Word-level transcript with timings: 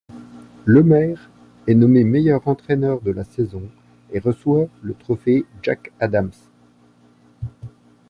Lemaire 0.65 1.29
est 1.67 1.75
nommé 1.75 2.03
meilleur 2.03 2.47
entraîneur 2.47 3.01
de 3.01 3.11
la 3.11 3.23
saison 3.23 3.61
et 4.11 4.17
reçoit 4.17 4.65
le 4.81 4.95
trophée 4.95 5.45
Jack 5.61 5.91
Adams. 5.99 6.31